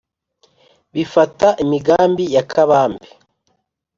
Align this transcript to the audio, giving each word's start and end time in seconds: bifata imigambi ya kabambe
bifata 0.93 1.47
imigambi 1.63 2.23
ya 2.35 2.43
kabambe 2.51 3.07